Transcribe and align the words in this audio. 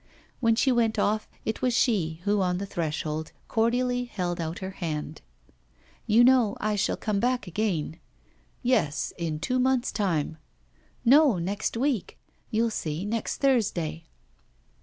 When 0.39 0.55
she 0.55 0.71
went 0.71 0.97
off, 0.97 1.29
it 1.45 1.61
was 1.61 1.75
she 1.75 2.21
who 2.23 2.41
on 2.41 2.57
the 2.57 2.65
threshold 2.65 3.31
cordially 3.47 4.05
held 4.05 4.41
out 4.41 4.57
her 4.57 4.71
hand. 4.71 5.21
'You 6.07 6.23
know, 6.23 6.57
I 6.59 6.75
shall 6.75 6.97
come 6.97 7.19
back 7.19 7.45
again' 7.45 7.99
'Yes, 8.63 9.13
in 9.19 9.37
two 9.39 9.59
months' 9.59 9.91
time.' 9.91 10.37
'No, 11.05 11.37
next 11.37 11.77
week. 11.77 12.17
You'll 12.49 12.71
see, 12.71 13.05
next 13.05 13.41
Thursday. 13.41 14.05